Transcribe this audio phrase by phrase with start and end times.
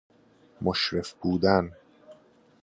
[0.61, 1.71] مشرف بودن